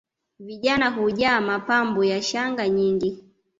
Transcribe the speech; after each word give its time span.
Vijana 0.39 0.89
hujaa 0.91 1.41
mapambo 1.41 2.03
ya 2.03 2.21
shanga 2.21 2.69
nyingi 2.69 3.23